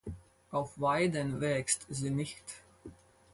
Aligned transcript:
Auf 0.49 0.79
Weiden 0.81 1.41
wächst 1.41 1.85
sie 1.91 2.09
nicht. 2.09 2.41